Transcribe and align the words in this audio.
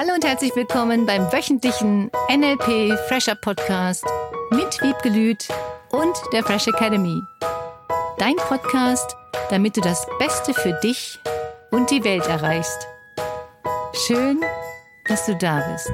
Hallo 0.00 0.14
und 0.14 0.24
herzlich 0.24 0.54
willkommen 0.54 1.06
beim 1.06 1.22
wöchentlichen 1.32 2.08
NLP 2.30 2.96
Fresher 3.08 3.34
Podcast 3.34 4.04
mit 4.52 4.80
Wiebke 4.80 5.08
Lüth 5.08 5.48
und 5.90 6.16
der 6.32 6.44
Fresh 6.44 6.68
Academy. 6.68 7.20
Dein 8.16 8.36
Podcast, 8.36 9.16
damit 9.50 9.76
du 9.76 9.80
das 9.80 10.06
Beste 10.20 10.54
für 10.54 10.78
dich 10.84 11.18
und 11.72 11.90
die 11.90 12.04
Welt 12.04 12.24
erreichst. 12.28 12.86
Schön, 14.06 14.40
dass 15.08 15.26
du 15.26 15.34
da 15.34 15.68
bist. 15.72 15.90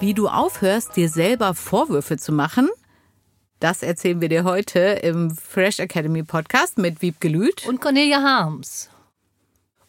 Wie 0.00 0.14
du 0.14 0.26
aufhörst, 0.26 0.96
dir 0.96 1.08
selber 1.08 1.54
Vorwürfe 1.54 2.16
zu 2.16 2.32
machen, 2.32 2.68
das 3.60 3.84
erzählen 3.84 4.20
wir 4.20 4.28
dir 4.28 4.42
heute 4.42 4.80
im 4.80 5.30
Fresh 5.30 5.78
Academy 5.78 6.24
Podcast 6.24 6.76
mit 6.76 7.02
Wiebke 7.02 7.28
Lüth. 7.28 7.64
Und 7.68 7.80
Cornelia 7.80 8.20
Harms. 8.20 8.90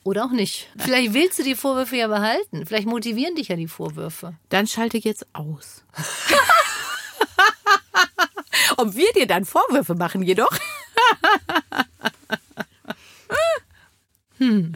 Oder 0.07 0.23
auch 0.23 0.31
nicht. 0.31 0.69
Vielleicht 0.77 1.13
willst 1.13 1.37
du 1.37 1.43
die 1.43 1.53
Vorwürfe 1.53 1.97
ja 1.97 2.07
behalten. 2.07 2.65
Vielleicht 2.65 2.87
motivieren 2.87 3.35
dich 3.35 3.49
ja 3.49 3.57
die 3.57 3.67
Vorwürfe. 3.67 4.35
Dann 4.47 4.65
schalte 4.65 4.97
jetzt 4.97 5.27
aus. 5.33 5.83
Ob 8.77 8.95
wir 8.95 9.11
dir 9.11 9.27
dann 9.27 9.43
Vorwürfe 9.43 9.95
machen, 9.95 10.21
jedoch. 10.21 10.47
hm. 14.37 14.75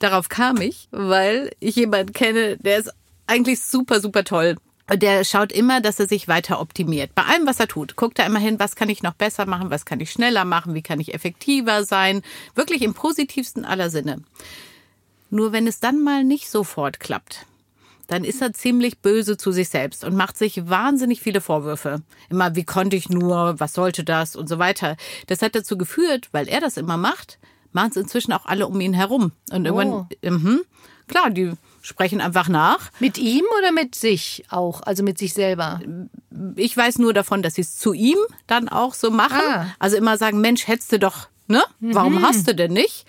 Darauf 0.00 0.28
kam 0.28 0.60
ich, 0.60 0.88
weil 0.90 1.50
ich 1.58 1.76
jemanden 1.76 2.12
kenne, 2.12 2.58
der 2.58 2.76
ist 2.76 2.92
eigentlich 3.26 3.62
super, 3.62 4.02
super 4.02 4.24
toll 4.24 4.56
der 4.96 5.24
schaut 5.24 5.52
immer, 5.52 5.80
dass 5.80 6.00
er 6.00 6.08
sich 6.08 6.28
weiter 6.28 6.60
optimiert. 6.60 7.14
Bei 7.14 7.22
allem, 7.22 7.46
was 7.46 7.60
er 7.60 7.68
tut, 7.68 7.96
guckt 7.96 8.18
er 8.18 8.26
immer 8.26 8.38
hin, 8.38 8.58
was 8.58 8.76
kann 8.76 8.88
ich 8.88 9.02
noch 9.02 9.14
besser 9.14 9.46
machen, 9.46 9.70
was 9.70 9.84
kann 9.84 10.00
ich 10.00 10.10
schneller 10.10 10.44
machen, 10.44 10.74
wie 10.74 10.82
kann 10.82 11.00
ich 11.00 11.14
effektiver 11.14 11.84
sein. 11.84 12.22
Wirklich 12.54 12.82
im 12.82 12.94
positivsten 12.94 13.64
aller 13.64 13.90
Sinne. 13.90 14.22
Nur 15.30 15.52
wenn 15.52 15.66
es 15.66 15.80
dann 15.80 16.02
mal 16.02 16.24
nicht 16.24 16.50
sofort 16.50 16.98
klappt, 16.98 17.46
dann 18.08 18.24
ist 18.24 18.42
er 18.42 18.52
ziemlich 18.52 18.98
böse 18.98 19.36
zu 19.36 19.52
sich 19.52 19.68
selbst 19.68 20.02
und 20.02 20.16
macht 20.16 20.36
sich 20.36 20.68
wahnsinnig 20.68 21.20
viele 21.20 21.40
Vorwürfe. 21.40 22.02
Immer, 22.28 22.56
wie 22.56 22.64
konnte 22.64 22.96
ich 22.96 23.08
nur, 23.08 23.60
was 23.60 23.72
sollte 23.72 24.02
das 24.02 24.34
und 24.34 24.48
so 24.48 24.58
weiter. 24.58 24.96
Das 25.28 25.42
hat 25.42 25.54
dazu 25.54 25.78
geführt, 25.78 26.28
weil 26.32 26.48
er 26.48 26.60
das 26.60 26.76
immer 26.76 26.96
macht, 26.96 27.38
machen 27.72 27.90
es 27.90 27.96
inzwischen 27.96 28.32
auch 28.32 28.46
alle 28.46 28.66
um 28.66 28.80
ihn 28.80 28.94
herum. 28.94 29.30
Und 29.52 29.64
irgendwann, 29.64 29.92
oh. 29.92 30.06
mh, 30.28 30.60
klar, 31.06 31.30
die 31.30 31.52
sprechen 31.80 32.20
einfach 32.20 32.48
nach. 32.48 32.90
Mit 33.00 33.18
ihm 33.18 33.44
oder 33.58 33.72
mit 33.72 33.94
sich 33.94 34.44
auch, 34.48 34.82
also 34.82 35.02
mit 35.02 35.18
sich 35.18 35.34
selber? 35.34 35.80
Ich 36.56 36.76
weiß 36.76 36.98
nur 36.98 37.12
davon, 37.12 37.42
dass 37.42 37.54
sie 37.54 37.62
es 37.62 37.76
zu 37.76 37.92
ihm 37.92 38.18
dann 38.46 38.68
auch 38.68 38.94
so 38.94 39.10
machen. 39.10 39.40
Ah. 39.40 39.74
Also 39.78 39.96
immer 39.96 40.18
sagen, 40.18 40.40
Mensch, 40.40 40.66
hättest 40.68 40.92
du 40.92 40.98
doch, 40.98 41.28
ne? 41.46 41.62
Warum 41.80 42.16
mhm. 42.16 42.22
hast 42.22 42.48
du 42.48 42.54
denn 42.54 42.72
nicht? 42.72 43.06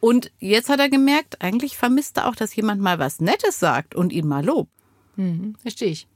Und 0.00 0.30
jetzt 0.38 0.68
hat 0.68 0.78
er 0.78 0.88
gemerkt, 0.88 1.42
eigentlich 1.42 1.76
vermisst 1.76 2.18
er 2.18 2.28
auch, 2.28 2.36
dass 2.36 2.54
jemand 2.54 2.80
mal 2.80 2.98
was 2.98 3.20
Nettes 3.20 3.58
sagt 3.58 3.94
und 3.94 4.12
ihn 4.12 4.26
mal 4.26 4.44
lobt. 4.44 4.70
Mhm, 5.16 5.56
verstehe 5.60 5.88
ich. 5.88 6.06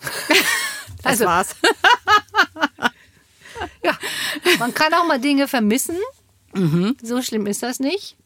das 1.02 1.04
also, 1.04 1.24
war's. 1.26 1.56
ja, 3.84 3.96
man 4.58 4.74
kann 4.74 4.94
auch 4.94 5.06
mal 5.06 5.20
Dinge 5.20 5.46
vermissen. 5.46 5.96
Mhm. 6.54 6.96
So 7.02 7.22
schlimm 7.22 7.46
ist 7.46 7.62
das 7.62 7.78
nicht. 7.78 8.16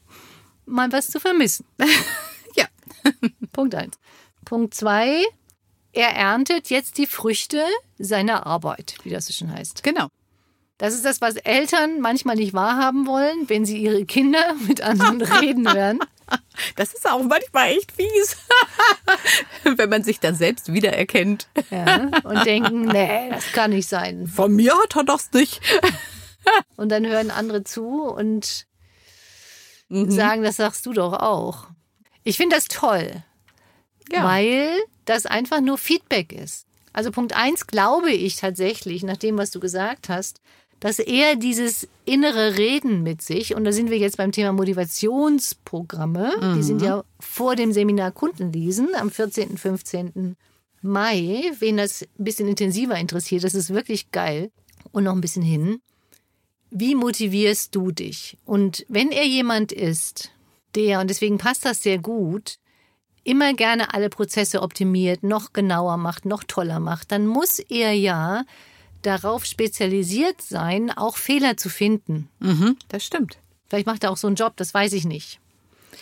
Mal 0.65 0.93
was 0.93 1.11
zu 1.11 1.19
vermissen. 1.19 1.67
Punkt 3.53 3.75
eins. 3.75 3.99
Punkt 4.45 4.75
zwei, 4.75 5.25
er 5.93 6.11
erntet 6.11 6.71
jetzt 6.71 6.99
die 6.99 7.07
Früchte 7.07 7.65
seiner 7.99 8.47
Arbeit, 8.47 8.97
wie 9.03 9.11
das 9.11 9.27
so 9.27 9.33
schon 9.33 9.53
heißt. 9.53 9.83
Genau. 9.83 10.09
Das 10.79 10.95
ist 10.95 11.05
das, 11.05 11.21
was 11.21 11.37
Eltern 11.37 12.01
manchmal 12.01 12.35
nicht 12.35 12.55
wahrhaben 12.55 13.07
wollen, 13.07 13.49
wenn 13.49 13.65
sie 13.65 13.79
ihre 13.79 14.05
Kinder 14.05 14.55
mit 14.67 14.81
anderen 14.81 15.23
reden 15.23 15.73
hören. 15.73 16.01
Das 16.77 16.95
ist 16.95 17.07
auch 17.07 17.23
manchmal 17.23 17.73
echt 17.73 17.93
fies, 17.93 18.39
wenn 19.77 19.91
man 19.91 20.03
sich 20.03 20.19
dann 20.19 20.35
selbst 20.35 20.73
wiedererkennt. 20.73 21.47
Ja, 21.71 22.11
und 22.25 22.47
denken, 22.47 22.87
nee, 22.87 23.29
das 23.29 23.53
kann 23.53 23.71
nicht 23.71 23.87
sein. 23.87 24.27
Von 24.29 24.55
mir 24.55 24.73
hat 24.73 24.97
er 24.97 25.05
das 25.05 25.31
nicht. 25.33 25.61
Und 26.77 26.89
dann 26.89 27.07
hören 27.07 27.31
andere 27.31 27.65
zu 27.65 28.05
und 28.05 28.67
mhm. 29.89 30.11
sagen, 30.11 30.43
das 30.43 30.57
sagst 30.57 30.87
du 30.87 30.95
doch 30.95 31.13
auch. 31.13 31.67
Ich 32.25 32.37
finde 32.37 32.57
das 32.57 32.67
toll, 32.69 33.23
ja. 34.13 34.25
weil 34.25 34.71
das 35.05 35.27
einfach 35.27 35.61
nur 35.61 35.79
Feedback 35.79 36.33
ist. 36.33 36.67
Also 36.93 37.11
Punkt 37.11 37.35
eins 37.35 37.67
glaube 37.67 38.13
ich 38.13 38.37
tatsächlich, 38.37 39.03
nach 39.03 39.17
dem, 39.17 39.39
was 39.39 39.51
du 39.51 39.61
gesagt 39.61 40.09
hast, 40.09 40.41
dass 40.83 40.99
er 40.99 41.37
dieses 41.37 41.89
innere 42.05 42.59
Reden 42.59 43.05
mit 43.05 43.23
sich, 43.23 43.55
und 43.55 43.63
da 43.63 43.71
sind 43.71 43.89
wir 43.89 43.99
jetzt 43.99 44.17
beim 44.17 44.33
Thema 44.33 44.53
Motivationsprogramme, 44.53 46.33
mhm. 46.41 46.55
die 46.57 46.63
sind 46.65 46.81
mhm. 46.81 46.87
ja 46.87 47.05
vor 47.21 47.55
dem 47.55 47.73
Seminar 47.73 48.11
Kundenlesen 48.11 48.89
am 48.97 49.11
14., 49.11 49.57
15. 49.57 50.37
Mai. 50.83 51.53
Wen 51.61 51.77
das 51.77 52.03
ein 52.03 52.25
bisschen 52.25 52.49
intensiver 52.49 52.97
interessiert, 52.97 53.45
das 53.45 53.55
ist 53.55 53.73
wirklich 53.73 54.11
geil. 54.11 54.51
Und 54.91 55.05
noch 55.05 55.15
ein 55.15 55.21
bisschen 55.21 55.45
hin. 55.45 55.81
Wie 56.71 56.97
motivierst 56.97 57.75
du 57.77 57.93
dich? 57.93 58.37
Und 58.45 58.85
wenn 58.89 59.13
er 59.13 59.25
jemand 59.25 59.71
ist, 59.71 60.33
der, 60.75 61.01
und 61.01 61.09
deswegen 61.09 61.39
passt 61.39 61.65
das 61.65 61.83
sehr 61.83 61.99
gut, 61.99 62.59
immer 63.25 63.55
gerne 63.55 63.95
alle 63.95 64.09
Prozesse 64.09 64.63
optimiert, 64.63 65.23
noch 65.23 65.53
genauer 65.53 65.97
macht, 65.97 66.25
noch 66.25 66.45
toller 66.45 66.81
macht, 66.81 67.13
dann 67.13 67.27
muss 67.27 67.59
er 67.59 67.93
ja 67.93 68.45
darauf 69.03 69.45
spezialisiert 69.45 70.41
sein, 70.41 70.91
auch 70.91 71.17
Fehler 71.17 71.57
zu 71.57 71.69
finden. 71.69 72.29
Mhm, 72.39 72.77
das 72.89 73.05
stimmt. 73.05 73.39
Vielleicht 73.69 73.87
macht 73.87 74.05
er 74.05 74.11
auch 74.11 74.17
so 74.17 74.27
einen 74.27 74.37
Job, 74.37 74.55
das 74.57 74.75
weiß 74.75 74.93
ich 74.93 75.05
nicht. 75.05 75.41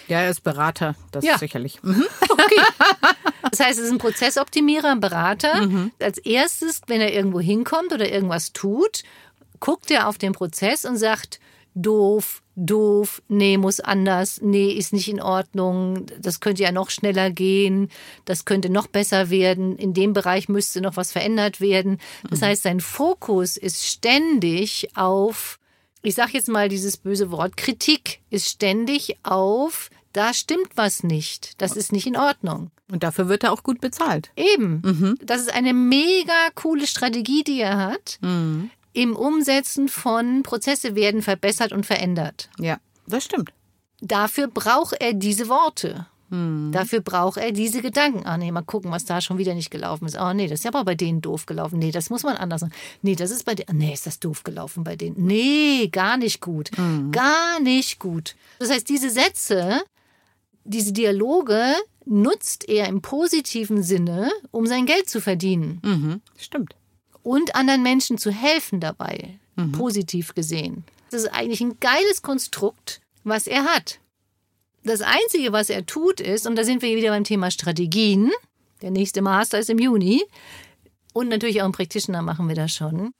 Ja, 0.08 0.20
er 0.20 0.30
ist 0.30 0.42
Berater, 0.42 0.96
das 1.12 1.24
ja. 1.24 1.38
sicherlich. 1.38 1.82
Mhm. 1.82 2.04
Okay. 2.30 2.62
Das 3.50 3.60
heißt, 3.60 3.78
es 3.78 3.86
ist 3.86 3.92
ein 3.92 3.98
Prozessoptimierer, 3.98 4.90
ein 4.90 5.00
Berater. 5.00 5.66
Mhm. 5.66 5.92
Als 6.00 6.18
erstes, 6.18 6.80
wenn 6.86 7.00
er 7.00 7.12
irgendwo 7.12 7.38
hinkommt 7.38 7.92
oder 7.92 8.10
irgendwas 8.10 8.52
tut, 8.52 9.02
guckt 9.60 9.90
er 9.90 10.08
auf 10.08 10.16
den 10.16 10.32
Prozess 10.32 10.84
und 10.84 10.96
sagt, 10.96 11.38
doof, 11.74 12.42
doof, 12.66 13.22
nee, 13.28 13.56
muss 13.56 13.80
anders, 13.80 14.40
nee, 14.42 14.70
ist 14.70 14.92
nicht 14.92 15.08
in 15.08 15.20
Ordnung, 15.20 16.06
das 16.20 16.40
könnte 16.40 16.62
ja 16.62 16.72
noch 16.72 16.90
schneller 16.90 17.30
gehen, 17.30 17.90
das 18.24 18.44
könnte 18.44 18.68
noch 18.68 18.86
besser 18.86 19.30
werden, 19.30 19.76
in 19.76 19.94
dem 19.94 20.12
Bereich 20.12 20.48
müsste 20.48 20.80
noch 20.80 20.96
was 20.96 21.12
verändert 21.12 21.60
werden. 21.60 21.98
Das 22.28 22.40
mhm. 22.40 22.44
heißt, 22.46 22.62
sein 22.62 22.80
Fokus 22.80 23.56
ist 23.56 23.86
ständig 23.86 24.88
auf, 24.94 25.58
ich 26.02 26.14
sage 26.14 26.32
jetzt 26.34 26.48
mal 26.48 26.68
dieses 26.68 26.96
böse 26.96 27.30
Wort, 27.30 27.56
Kritik 27.56 28.20
ist 28.30 28.48
ständig 28.48 29.16
auf, 29.22 29.90
da 30.12 30.34
stimmt 30.34 30.70
was 30.74 31.02
nicht, 31.02 31.60
das 31.62 31.76
ist 31.76 31.92
nicht 31.92 32.06
in 32.06 32.16
Ordnung. 32.16 32.70
Und 32.90 33.04
dafür 33.04 33.28
wird 33.28 33.44
er 33.44 33.52
auch 33.52 33.62
gut 33.62 33.80
bezahlt. 33.80 34.32
Eben. 34.34 34.82
Mhm. 34.84 35.18
Das 35.24 35.40
ist 35.40 35.54
eine 35.54 35.72
mega 35.72 36.50
coole 36.56 36.88
Strategie, 36.88 37.44
die 37.44 37.60
er 37.60 37.76
hat. 37.76 38.18
Mhm 38.20 38.70
im 38.92 39.14
Umsetzen 39.14 39.88
von 39.88 40.42
Prozesse 40.42 40.94
werden 40.94 41.22
verbessert 41.22 41.72
und 41.72 41.86
verändert. 41.86 42.50
Ja, 42.58 42.78
das 43.06 43.24
stimmt. 43.24 43.52
Dafür 44.00 44.48
braucht 44.48 44.94
er 45.00 45.12
diese 45.12 45.48
Worte. 45.48 46.06
Hm. 46.30 46.70
Dafür 46.72 47.00
braucht 47.00 47.38
er 47.38 47.52
diese 47.52 47.82
Gedanken. 47.82 48.24
Ah, 48.24 48.36
nee, 48.36 48.52
mal 48.52 48.62
gucken, 48.62 48.90
was 48.90 49.04
da 49.04 49.20
schon 49.20 49.38
wieder 49.38 49.54
nicht 49.54 49.70
gelaufen 49.70 50.06
ist. 50.06 50.16
Oh, 50.18 50.32
nee, 50.32 50.46
das 50.46 50.60
ist 50.60 50.66
aber 50.66 50.84
bei 50.84 50.94
denen 50.94 51.20
doof 51.20 51.46
gelaufen. 51.46 51.78
Nee, 51.78 51.90
das 51.90 52.08
muss 52.08 52.22
man 52.22 52.36
anders 52.36 52.62
machen. 52.62 52.72
Nee, 53.02 53.16
das 53.16 53.30
ist 53.30 53.44
bei 53.44 53.54
denen. 53.54 53.78
Nee, 53.78 53.92
ist 53.92 54.06
das 54.06 54.20
doof 54.20 54.44
gelaufen 54.44 54.84
bei 54.84 54.96
denen. 54.96 55.16
Nee, 55.18 55.88
gar 55.88 56.16
nicht 56.16 56.40
gut. 56.40 56.70
Hm. 56.76 57.10
Gar 57.10 57.60
nicht 57.60 57.98
gut. 57.98 58.36
Das 58.60 58.70
heißt, 58.70 58.88
diese 58.88 59.10
Sätze, 59.10 59.82
diese 60.64 60.92
Dialoge 60.92 61.74
nutzt 62.06 62.68
er 62.68 62.86
im 62.86 63.02
positiven 63.02 63.82
Sinne, 63.82 64.30
um 64.52 64.66
sein 64.66 64.86
Geld 64.86 65.08
zu 65.08 65.20
verdienen. 65.20 65.80
Mhm, 65.84 66.20
stimmt 66.38 66.74
und 67.22 67.54
anderen 67.54 67.82
Menschen 67.82 68.18
zu 68.18 68.30
helfen 68.30 68.80
dabei, 68.80 69.38
mhm. 69.56 69.72
positiv 69.72 70.34
gesehen. 70.34 70.84
Das 71.10 71.22
ist 71.22 71.32
eigentlich 71.32 71.60
ein 71.60 71.78
geiles 71.80 72.22
Konstrukt, 72.22 73.00
was 73.24 73.46
er 73.46 73.64
hat. 73.64 73.98
Das 74.84 75.02
Einzige, 75.02 75.52
was 75.52 75.68
er 75.68 75.84
tut, 75.84 76.20
ist, 76.20 76.46
und 76.46 76.56
da 76.56 76.64
sind 76.64 76.82
wir 76.82 76.96
wieder 76.96 77.10
beim 77.10 77.24
Thema 77.24 77.50
Strategien, 77.50 78.30
der 78.80 78.90
nächste 78.90 79.20
Master 79.20 79.58
ist 79.58 79.68
im 79.68 79.78
Juni, 79.78 80.22
und 81.12 81.28
natürlich 81.28 81.60
auch 81.60 81.66
im 81.66 81.72
Practitioner 81.72 82.22
machen 82.22 82.48
wir 82.48 82.54
das 82.54 82.72
schon. 82.72 83.10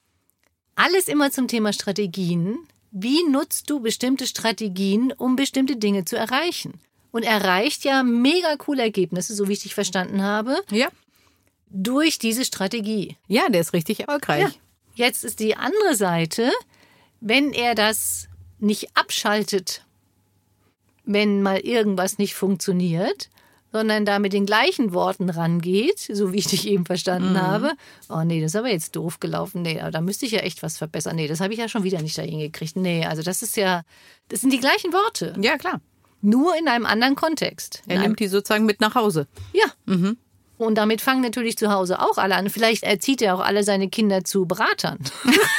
Alles 0.75 1.07
immer 1.07 1.29
zum 1.29 1.47
Thema 1.47 1.73
Strategien. 1.73 2.57
Wie 2.91 3.23
nutzt 3.29 3.69
du 3.69 3.79
bestimmte 3.79 4.25
Strategien, 4.25 5.13
um 5.15 5.35
bestimmte 5.35 5.75
Dinge 5.75 6.05
zu 6.05 6.15
erreichen? 6.15 6.73
Und 7.11 7.23
erreicht 7.23 7.83
ja 7.83 8.03
mega 8.03 8.55
coole 8.55 8.81
Ergebnisse, 8.81 9.35
so 9.35 9.49
wie 9.49 9.53
ich 9.53 9.63
dich 9.63 9.75
verstanden 9.75 10.23
habe. 10.23 10.63
Ja 10.71 10.87
durch 11.73 12.19
diese 12.19 12.45
Strategie. 12.45 13.17
Ja, 13.27 13.49
der 13.49 13.61
ist 13.61 13.73
richtig 13.73 14.01
erfolgreich. 14.01 14.41
Ja. 14.41 14.51
Jetzt 14.93 15.23
ist 15.23 15.39
die 15.39 15.55
andere 15.55 15.95
Seite, 15.95 16.51
wenn 17.19 17.53
er 17.53 17.75
das 17.75 18.27
nicht 18.59 18.95
abschaltet, 18.95 19.85
wenn 21.05 21.41
mal 21.41 21.59
irgendwas 21.59 22.17
nicht 22.17 22.35
funktioniert, 22.35 23.29
sondern 23.71 24.05
da 24.05 24.19
mit 24.19 24.33
den 24.33 24.45
gleichen 24.45 24.93
Worten 24.93 25.29
rangeht, 25.29 25.99
so 25.99 26.33
wie 26.33 26.39
ich 26.39 26.47
dich 26.47 26.67
eben 26.67 26.85
verstanden 26.85 27.33
mhm. 27.33 27.41
habe. 27.41 27.71
Oh 28.09 28.23
nee, 28.23 28.41
das 28.41 28.51
ist 28.51 28.55
aber 28.57 28.69
jetzt 28.69 28.95
doof 28.95 29.19
gelaufen. 29.19 29.61
Nee, 29.61 29.81
da 29.91 30.01
müsste 30.01 30.25
ich 30.25 30.33
ja 30.33 30.39
echt 30.39 30.61
was 30.61 30.77
verbessern. 30.77 31.15
Nee, 31.15 31.27
das 31.27 31.39
habe 31.39 31.53
ich 31.53 31.59
ja 31.59 31.69
schon 31.69 31.83
wieder 31.83 32.01
nicht 32.01 32.17
dahin 32.17 32.39
gekriegt. 32.39 32.75
Nee, 32.75 33.05
also 33.05 33.23
das 33.23 33.41
ist 33.41 33.55
ja, 33.55 33.83
das 34.27 34.41
sind 34.41 34.51
die 34.51 34.59
gleichen 34.59 34.91
Worte. 34.91 35.33
Ja, 35.39 35.57
klar. 35.57 35.79
Nur 36.21 36.55
in 36.57 36.67
einem 36.67 36.85
anderen 36.85 37.15
Kontext. 37.15 37.81
Er 37.87 37.99
nimmt 37.99 38.19
die 38.19 38.27
sozusagen 38.27 38.65
mit 38.65 38.81
nach 38.81 38.93
Hause. 38.93 39.27
Ja. 39.53 39.65
Mhm. 39.85 40.17
Und 40.61 40.75
damit 40.75 41.01
fangen 41.01 41.21
natürlich 41.21 41.57
zu 41.57 41.71
Hause 41.71 41.99
auch 41.99 42.17
alle 42.17 42.35
an. 42.35 42.49
Vielleicht 42.49 42.83
erzieht 42.83 43.21
er 43.21 43.35
auch 43.35 43.39
alle 43.39 43.63
seine 43.63 43.89
Kinder 43.89 44.23
zu 44.23 44.45
Beratern. 44.45 44.99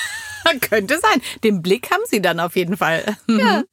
Könnte 0.60 0.98
sein. 0.98 1.20
Den 1.42 1.60
Blick 1.60 1.90
haben 1.90 2.02
sie 2.06 2.22
dann 2.22 2.38
auf 2.38 2.56
jeden 2.56 2.76
Fall. 2.76 3.16
ja. 3.26 3.64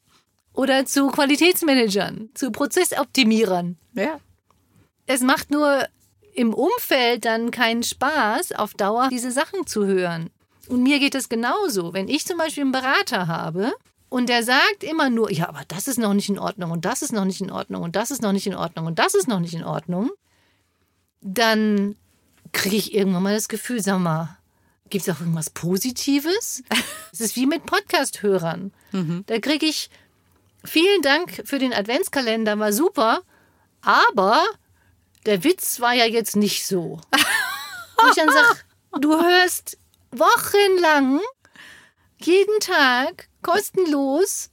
Oder 0.53 0.85
zu 0.85 1.07
Qualitätsmanagern, 1.07 2.29
zu 2.33 2.51
Prozessoptimierern. 2.51 3.77
Ja. 3.93 4.19
Es 5.05 5.21
macht 5.21 5.51
nur 5.51 5.85
im 6.33 6.53
Umfeld 6.53 7.25
dann 7.25 7.51
keinen 7.51 7.83
Spaß, 7.83 8.53
auf 8.53 8.73
Dauer 8.73 9.09
diese 9.09 9.31
Sachen 9.31 9.67
zu 9.67 9.85
hören. 9.85 10.31
Und 10.67 10.83
mir 10.83 10.99
geht 10.99 11.15
es 11.15 11.29
genauso. 11.29 11.93
Wenn 11.93 12.07
ich 12.07 12.25
zum 12.25 12.37
Beispiel 12.37 12.63
einen 12.63 12.71
Berater 12.71 13.27
habe 13.27 13.71
und 14.09 14.29
der 14.29 14.43
sagt 14.43 14.83
immer 14.83 15.09
nur, 15.09 15.31
ja, 15.31 15.47
aber 15.47 15.61
das 15.67 15.87
ist 15.87 15.99
noch 15.99 16.13
nicht 16.13 16.29
in 16.29 16.39
Ordnung 16.39 16.71
und 16.71 16.85
das 16.85 17.01
ist 17.01 17.13
noch 17.13 17.25
nicht 17.25 17.41
in 17.41 17.51
Ordnung 17.51 17.83
und 17.83 17.95
das 17.95 18.09
ist 18.09 18.21
noch 18.21 18.31
nicht 18.31 18.47
in 18.47 18.55
Ordnung 18.55 18.87
und 18.87 18.97
das 18.99 19.13
ist 19.13 19.27
noch 19.27 19.39
nicht 19.39 19.53
in 19.53 19.63
Ordnung, 19.63 20.09
dann 21.21 21.95
kriege 22.51 22.75
ich 22.77 22.93
irgendwann 22.93 23.23
mal 23.23 23.33
das 23.33 23.47
Gefühl, 23.49 23.81
sag 23.81 23.99
mal, 23.99 24.37
gibt 24.89 25.07
es 25.07 25.13
auch 25.13 25.19
irgendwas 25.19 25.49
Positives? 25.49 26.63
Es 27.11 27.21
ist 27.21 27.35
wie 27.35 27.47
mit 27.47 27.65
Podcast-Hörern. 27.65 28.71
Mhm. 28.91 29.23
Da 29.25 29.39
kriege 29.39 29.65
ich, 29.65 29.89
vielen 30.63 31.01
Dank 31.01 31.41
für 31.43 31.57
den 31.57 31.73
Adventskalender, 31.73 32.59
war 32.59 32.71
super, 32.71 33.23
aber 33.81 34.43
der 35.25 35.43
Witz 35.43 35.79
war 35.79 35.93
ja 35.93 36.05
jetzt 36.05 36.35
nicht 36.35 36.67
so. 36.67 37.01
Und 37.11 38.09
ich 38.09 38.15
dann 38.15 38.29
sage, 38.31 38.59
du 39.01 39.21
hörst 39.21 39.79
wochenlang, 40.11 41.19
jeden 42.21 42.59
Tag, 42.59 43.27
kostenlos, 43.41 44.51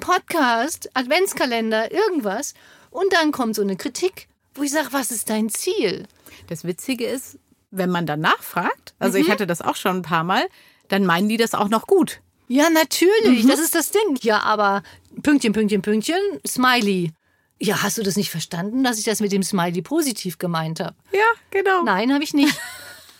Podcast, 0.00 0.88
Adventskalender, 0.94 1.92
irgendwas. 1.92 2.54
Und 2.90 3.12
dann 3.12 3.32
kommt 3.32 3.54
so 3.54 3.62
eine 3.62 3.76
Kritik, 3.76 4.28
wo 4.54 4.62
ich 4.62 4.70
sage, 4.70 4.88
was 4.92 5.10
ist 5.10 5.30
dein 5.30 5.48
Ziel? 5.48 6.06
Das 6.48 6.64
Witzige 6.64 7.06
ist, 7.06 7.38
wenn 7.70 7.90
man 7.90 8.06
dann 8.06 8.20
nachfragt, 8.20 8.94
also 8.98 9.18
mhm. 9.18 9.24
ich 9.24 9.30
hatte 9.30 9.46
das 9.46 9.62
auch 9.62 9.76
schon 9.76 9.98
ein 9.98 10.02
paar 10.02 10.24
Mal, 10.24 10.46
dann 10.88 11.06
meinen 11.06 11.28
die 11.28 11.36
das 11.36 11.54
auch 11.54 11.68
noch 11.68 11.86
gut. 11.86 12.20
Ja, 12.48 12.68
natürlich, 12.68 13.44
mhm. 13.44 13.48
das 13.48 13.60
ist 13.60 13.74
das 13.74 13.90
Ding. 13.90 14.18
Ja, 14.20 14.40
aber 14.40 14.82
Pünktchen, 15.22 15.52
Pünktchen, 15.52 15.80
Pünktchen, 15.80 16.20
Smiley. 16.46 17.12
Ja, 17.58 17.82
hast 17.82 17.96
du 17.96 18.02
das 18.02 18.16
nicht 18.16 18.30
verstanden, 18.30 18.84
dass 18.84 18.98
ich 18.98 19.04
das 19.04 19.20
mit 19.20 19.32
dem 19.32 19.42
Smiley 19.42 19.82
positiv 19.82 20.36
gemeint 20.38 20.80
habe? 20.80 20.96
Ja, 21.12 21.24
genau. 21.50 21.82
Nein, 21.82 22.12
habe 22.12 22.24
ich 22.24 22.34
nicht. 22.34 22.54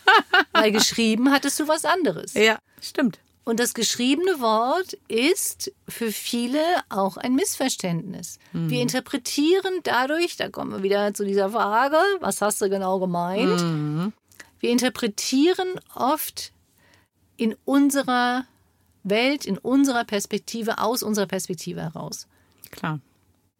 Weil 0.51 0.71
geschrieben 0.71 1.31
hattest 1.31 1.59
du 1.59 1.67
was 1.67 1.85
anderes. 1.85 2.33
Ja, 2.33 2.59
stimmt. 2.81 3.19
Und 3.45 3.59
das 3.59 3.73
geschriebene 3.73 4.39
Wort 4.39 4.93
ist 5.09 5.71
für 5.87 6.11
viele 6.11 6.61
auch 6.89 7.17
ein 7.17 7.35
Missverständnis. 7.35 8.39
Mhm. 8.53 8.69
Wir 8.69 8.81
interpretieren 8.81 9.81
dadurch, 9.83 10.37
da 10.37 10.49
kommen 10.49 10.71
wir 10.71 10.83
wieder 10.83 11.13
zu 11.13 11.25
dieser 11.25 11.49
Frage, 11.49 11.97
was 12.21 12.41
hast 12.41 12.61
du 12.61 12.69
genau 12.69 12.99
gemeint? 12.99 13.61
Mhm. 13.61 14.13
Wir 14.59 14.71
interpretieren 14.71 15.67
oft 15.93 16.53
in 17.35 17.55
unserer 17.65 18.45
Welt, 19.03 19.45
in 19.45 19.57
unserer 19.57 20.05
Perspektive, 20.05 20.77
aus 20.79 21.03
unserer 21.03 21.27
Perspektive 21.27 21.81
heraus. 21.81 22.27
Klar 22.71 22.99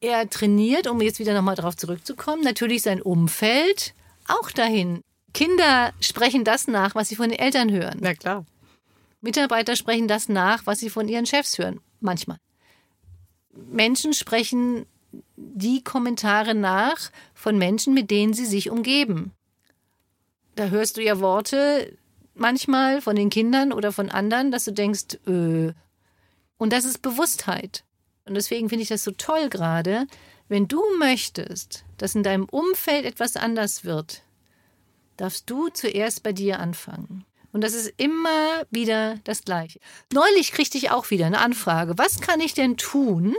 er 0.04 0.30
trainiert, 0.30 0.88
um 0.88 1.02
jetzt 1.02 1.20
wieder 1.20 1.34
nochmal 1.34 1.56
darauf 1.56 1.78
zurückzukommen, 1.78 2.44
natürlich 2.44 2.82
sein 2.82 3.02
Umfeld 3.02 3.94
auch 4.28 4.52
dahin. 4.52 5.02
Kinder 5.34 5.94
sprechen 6.02 6.44
das 6.44 6.68
nach, 6.68 6.94
was 6.94 7.10
sie 7.10 7.16
von 7.16 7.30
den 7.30 7.40
Eltern 7.40 7.72
hören. 7.72 8.00
Na 8.02 8.14
klar. 8.14 8.46
Mitarbeiter 9.24 9.78
sprechen 9.78 10.10
das 10.10 10.28
nach, 10.28 10.66
was 10.66 10.80
sie 10.80 10.90
von 10.90 11.08
ihren 11.08 11.26
Chefs 11.26 11.58
hören. 11.58 11.80
Manchmal. 12.02 12.38
Menschen 13.54 14.14
sprechen 14.14 14.86
die 15.38 15.82
Kommentare 15.82 16.54
nach 16.54 17.10
von 17.34 17.58
Menschen, 17.58 17.94
mit 17.94 18.12
denen 18.12 18.34
sie 18.34 18.46
sich 18.46 18.70
umgeben. 18.70 19.32
Da 20.56 20.68
hörst 20.68 20.98
du 20.98 21.02
ja 21.02 21.22
Worte 21.22 21.98
manchmal 22.36 23.02
von 23.02 23.16
den 23.16 23.30
Kindern 23.30 23.72
oder 23.72 23.94
von 23.94 24.10
anderen, 24.10 24.52
dass 24.52 24.66
du 24.66 24.74
denkst, 24.74 25.16
äh. 25.26 25.74
Und 26.58 26.74
das 26.74 26.86
ist 26.86 27.02
Bewusstheit. 27.02 27.86
Und 28.26 28.36
deswegen 28.36 28.68
finde 28.70 28.84
ich 28.84 28.90
das 28.90 29.04
so 29.04 29.12
toll 29.12 29.50
gerade, 29.50 30.06
wenn 30.50 30.68
du 30.68 30.82
möchtest, 31.00 31.86
dass 31.98 32.16
in 32.16 32.24
deinem 32.24 32.46
Umfeld 32.46 33.06
etwas 33.06 33.38
anders 33.38 33.86
wird, 33.86 34.24
darfst 35.16 35.50
du 35.50 35.70
zuerst 35.70 36.24
bei 36.24 36.34
dir 36.34 36.60
anfangen. 36.60 37.26
Und 37.54 37.62
das 37.62 37.74
ist 37.74 37.94
immer 37.98 38.66
wieder 38.72 39.18
das 39.24 39.44
Gleiche. 39.44 39.80
Neulich 40.12 40.52
kriegte 40.52 40.78
ich 40.78 40.92
auch 40.92 41.10
wieder 41.12 41.26
eine 41.26 41.40
Anfrage. 41.40 41.98
Was 41.98 42.20
kann 42.20 42.42
ich 42.42 42.54
denn 42.54 42.76
tun, 42.76 43.36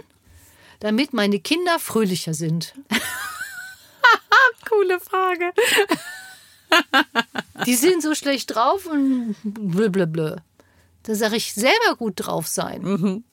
damit 0.81 1.13
meine 1.13 1.39
Kinder 1.41 1.79
fröhlicher 1.79 2.33
sind? 2.33 2.75
Coole 4.69 4.99
Frage. 5.01 5.53
Die 7.67 7.75
sind 7.75 8.03
so 8.03 8.15
schlecht 8.15 8.55
drauf 8.55 8.87
und 8.87 9.37
blablabla. 9.45 10.37
Da 11.03 11.15
sage 11.15 11.37
ich 11.37 11.53
selber 11.53 11.97
gut 11.99 12.15
drauf 12.17 12.47
sein. 12.47 12.83
Mhm 12.83 13.25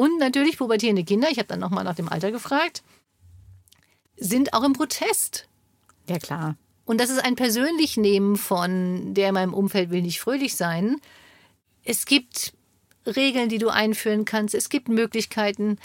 und 0.00 0.18
natürlich 0.18 0.56
pubertierende 0.56 1.04
Kinder, 1.04 1.28
ich 1.30 1.36
habe 1.36 1.48
dann 1.48 1.60
nochmal 1.60 1.84
nach 1.84 1.94
dem 1.94 2.08
Alter 2.08 2.30
gefragt, 2.30 2.82
sind 4.16 4.54
auch 4.54 4.64
im 4.64 4.72
Protest. 4.72 5.46
Ja, 6.08 6.18
klar. 6.18 6.56
Und 6.90 6.98
das 6.98 7.08
ist 7.08 7.24
ein 7.24 7.36
persönlich 7.36 7.96
Nehmen 7.96 8.34
von, 8.34 9.14
der 9.14 9.28
in 9.28 9.34
meinem 9.34 9.54
Umfeld 9.54 9.90
will 9.90 10.02
nicht 10.02 10.18
fröhlich 10.18 10.56
sein. 10.56 11.00
Es 11.84 12.04
gibt 12.04 12.52
Regeln, 13.06 13.48
die 13.48 13.58
du 13.58 13.68
einführen 13.68 14.24
kannst. 14.24 14.56
Es 14.56 14.70
gibt 14.70 14.88
Möglichkeiten. 14.88 15.78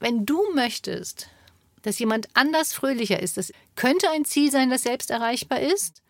Wenn 0.00 0.26
du 0.26 0.42
möchtest, 0.56 1.28
dass 1.82 2.00
jemand 2.00 2.26
anders 2.34 2.74
fröhlicher 2.74 3.22
ist, 3.22 3.36
das 3.36 3.52
könnte 3.76 4.10
ein 4.10 4.24
Ziel 4.24 4.50
sein, 4.50 4.70
das 4.70 4.82
selbst 4.82 5.12
erreichbar 5.12 5.60
ist 5.60 6.02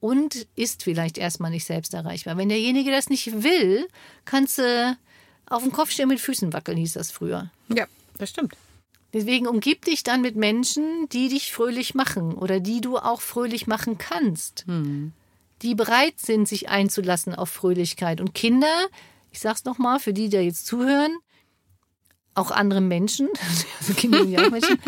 und 0.00 0.46
ist 0.56 0.82
vielleicht 0.82 1.18
erstmal 1.18 1.50
nicht 1.50 1.66
selbst 1.66 1.92
erreichbar. 1.92 2.38
Wenn 2.38 2.48
derjenige 2.48 2.90
das 2.90 3.10
nicht 3.10 3.42
will, 3.42 3.86
kannst 4.24 4.56
du 4.56 4.96
auf 5.44 5.62
dem 5.62 5.72
Kopf 5.72 5.90
stehen 5.90 6.08
mit 6.08 6.20
Füßen 6.20 6.54
wackeln, 6.54 6.78
hieß 6.78 6.94
das 6.94 7.10
früher. 7.10 7.50
Ja, 7.68 7.84
das 8.16 8.30
stimmt. 8.30 8.56
Deswegen 9.16 9.46
umgib 9.46 9.82
dich 9.86 10.04
dann 10.04 10.20
mit 10.20 10.36
Menschen, 10.36 11.08
die 11.08 11.30
dich 11.30 11.50
fröhlich 11.50 11.94
machen 11.94 12.34
oder 12.34 12.60
die 12.60 12.82
du 12.82 12.98
auch 12.98 13.22
fröhlich 13.22 13.66
machen 13.66 13.96
kannst. 13.96 14.66
Hm. 14.66 15.14
Die 15.62 15.74
bereit 15.74 16.20
sind, 16.20 16.46
sich 16.46 16.68
einzulassen 16.68 17.34
auf 17.34 17.48
Fröhlichkeit. 17.48 18.20
Und 18.20 18.34
Kinder, 18.34 18.88
ich 19.30 19.40
sag's 19.40 19.64
nochmal, 19.64 20.00
für 20.00 20.12
die, 20.12 20.28
die 20.28 20.36
jetzt 20.36 20.66
zuhören, 20.66 21.16
auch 22.34 22.50
andere 22.50 22.82
Menschen, 22.82 23.30
also 23.80 23.94
Kinder 23.94 24.18
sind 24.18 24.32
ja 24.32 24.44
auch 24.44 24.50
Menschen, 24.50 24.78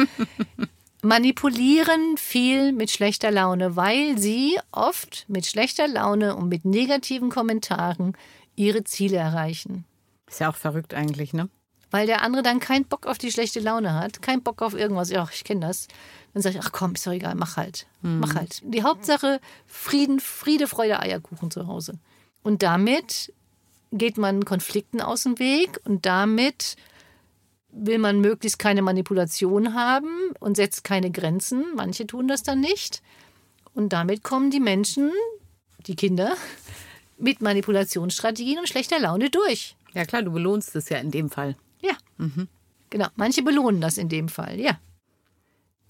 manipulieren 1.00 2.18
viel 2.18 2.72
mit 2.72 2.90
schlechter 2.90 3.30
Laune, 3.30 3.76
weil 3.76 4.18
sie 4.18 4.58
oft 4.72 5.24
mit 5.28 5.46
schlechter 5.46 5.88
Laune 5.88 6.36
und 6.36 6.50
mit 6.50 6.66
negativen 6.66 7.30
Kommentaren 7.30 8.14
ihre 8.56 8.84
Ziele 8.84 9.16
erreichen. 9.16 9.86
Ist 10.26 10.40
ja 10.40 10.50
auch 10.50 10.56
verrückt 10.56 10.92
eigentlich, 10.92 11.32
ne? 11.32 11.48
Weil 11.90 12.06
der 12.06 12.22
andere 12.22 12.42
dann 12.42 12.60
keinen 12.60 12.84
Bock 12.84 13.06
auf 13.06 13.18
die 13.18 13.32
schlechte 13.32 13.60
Laune 13.60 13.94
hat, 13.94 14.20
keinen 14.20 14.42
Bock 14.42 14.60
auf 14.60 14.74
irgendwas. 14.74 15.10
Ja, 15.10 15.26
ich 15.32 15.44
kenne 15.44 15.66
das. 15.66 15.88
Dann 16.34 16.42
sage 16.42 16.58
ich, 16.58 16.64
ach 16.64 16.72
komm, 16.72 16.94
ist 16.94 17.06
doch 17.06 17.12
egal, 17.12 17.34
mach 17.34 17.56
halt. 17.56 17.86
Mhm. 18.02 18.20
Mach 18.20 18.34
halt. 18.34 18.60
Die 18.62 18.82
Hauptsache 18.82 19.40
Frieden, 19.66 20.20
Friede, 20.20 20.66
Freude, 20.66 21.00
Eierkuchen 21.00 21.50
zu 21.50 21.66
Hause. 21.66 21.98
Und 22.42 22.62
damit 22.62 23.32
geht 23.90 24.18
man 24.18 24.44
Konflikten 24.44 25.00
aus 25.00 25.22
dem 25.22 25.38
Weg 25.38 25.80
und 25.84 26.04
damit 26.04 26.76
will 27.70 27.98
man 27.98 28.20
möglichst 28.20 28.58
keine 28.58 28.82
Manipulation 28.82 29.74
haben 29.74 30.32
und 30.40 30.56
setzt 30.56 30.84
keine 30.84 31.10
Grenzen. 31.10 31.64
Manche 31.74 32.06
tun 32.06 32.28
das 32.28 32.42
dann 32.42 32.60
nicht. 32.60 33.02
Und 33.74 33.92
damit 33.92 34.24
kommen 34.24 34.50
die 34.50 34.60
Menschen, 34.60 35.10
die 35.86 35.96
Kinder, 35.96 36.34
mit 37.18 37.40
Manipulationsstrategien 37.40 38.58
und 38.58 38.68
schlechter 38.68 38.98
Laune 38.98 39.30
durch. 39.30 39.76
Ja 39.94 40.04
klar, 40.04 40.22
du 40.22 40.32
belohnst 40.32 40.76
es 40.76 40.88
ja 40.88 40.98
in 40.98 41.10
dem 41.10 41.30
Fall. 41.30 41.56
Ja. 41.80 41.96
Mhm. 42.16 42.48
Genau, 42.90 43.08
manche 43.16 43.42
belohnen 43.42 43.80
das 43.80 43.98
in 43.98 44.08
dem 44.08 44.28
Fall, 44.28 44.58
ja. 44.58 44.78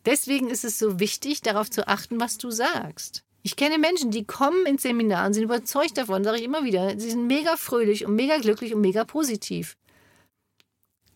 Deswegen 0.04 0.48
ist 0.48 0.64
es 0.64 0.78
so 0.78 1.00
wichtig, 1.00 1.42
darauf 1.42 1.70
zu 1.70 1.86
achten, 1.86 2.18
was 2.20 2.38
du 2.38 2.50
sagst. 2.50 3.24
Ich 3.42 3.56
kenne 3.56 3.78
Menschen, 3.78 4.10
die 4.10 4.24
kommen 4.24 4.66
ins 4.66 4.82
Seminar 4.82 5.26
und 5.26 5.34
sind 5.34 5.44
überzeugt 5.44 5.96
davon, 5.96 6.24
sage 6.24 6.38
ich 6.38 6.44
immer 6.44 6.64
wieder. 6.64 6.98
Sie 6.98 7.10
sind 7.10 7.26
mega 7.26 7.56
fröhlich 7.56 8.04
und 8.04 8.14
mega 8.14 8.38
glücklich 8.38 8.74
und 8.74 8.80
mega 8.80 9.04
positiv. 9.04 9.76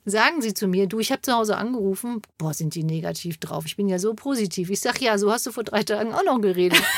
Sagen 0.04 0.42
sie 0.42 0.52
zu 0.52 0.66
mir, 0.66 0.86
du, 0.88 0.98
ich 0.98 1.12
habe 1.12 1.22
zu 1.22 1.32
Hause 1.32 1.56
angerufen, 1.56 2.22
boah, 2.36 2.54
sind 2.54 2.74
die 2.74 2.84
negativ 2.84 3.38
drauf. 3.38 3.66
Ich 3.66 3.76
bin 3.76 3.88
ja 3.88 3.98
so 3.98 4.14
positiv. 4.14 4.70
Ich 4.70 4.80
sage, 4.80 5.04
ja, 5.04 5.16
so 5.16 5.30
hast 5.30 5.46
du 5.46 5.52
vor 5.52 5.62
drei 5.64 5.84
Tagen 5.84 6.12
auch 6.12 6.24
noch 6.24 6.40
geredet. 6.40 6.82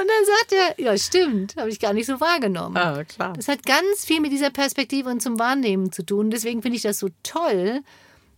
Und 0.00 0.08
dann 0.08 0.24
sagt 0.24 0.52
er, 0.52 0.82
ja, 0.82 0.96
stimmt, 0.96 1.56
habe 1.56 1.68
ich 1.68 1.78
gar 1.78 1.92
nicht 1.92 2.06
so 2.06 2.20
wahrgenommen. 2.20 2.76
Ah, 2.76 3.04
klar. 3.04 3.34
Das 3.34 3.48
hat 3.48 3.66
ganz 3.66 4.06
viel 4.06 4.20
mit 4.20 4.32
dieser 4.32 4.48
Perspektive 4.48 5.10
und 5.10 5.20
zum 5.20 5.38
Wahrnehmen 5.38 5.92
zu 5.92 6.02
tun. 6.02 6.30
Deswegen 6.30 6.62
finde 6.62 6.76
ich 6.76 6.82
das 6.82 6.98
so 6.98 7.08
toll, 7.22 7.82